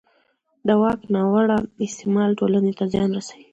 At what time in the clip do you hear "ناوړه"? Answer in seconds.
1.13-1.57